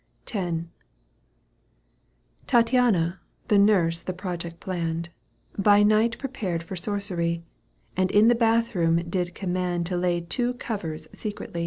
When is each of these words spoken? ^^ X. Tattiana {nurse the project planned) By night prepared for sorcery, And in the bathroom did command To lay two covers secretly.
^^ 0.25 0.35
X. 0.35 0.63
Tattiana 2.47 3.19
{nurse 3.51 4.01
the 4.01 4.13
project 4.13 4.59
planned) 4.59 5.09
By 5.59 5.83
night 5.83 6.17
prepared 6.17 6.63
for 6.63 6.75
sorcery, 6.75 7.43
And 7.95 8.09
in 8.09 8.27
the 8.27 8.33
bathroom 8.33 9.07
did 9.07 9.35
command 9.35 9.85
To 9.85 9.97
lay 9.97 10.21
two 10.21 10.55
covers 10.55 11.07
secretly. 11.13 11.59